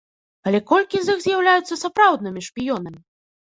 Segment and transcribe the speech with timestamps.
[0.47, 2.99] Але колькі з іх з'яўляюцца сапраўднымі шпіёнамі?